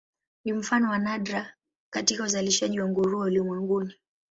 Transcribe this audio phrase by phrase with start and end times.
[0.45, 1.53] Ni mfano wa nadra
[1.93, 3.93] katika uzalishaji wa nguruwe ulimwenguni.